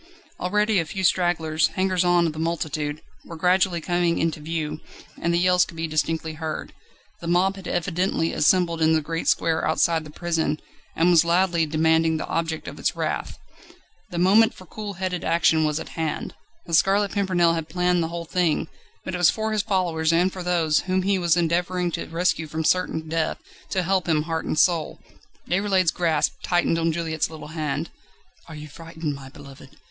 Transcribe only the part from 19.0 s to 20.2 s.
but it was for his followers